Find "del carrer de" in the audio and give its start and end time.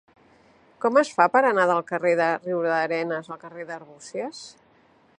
1.73-2.31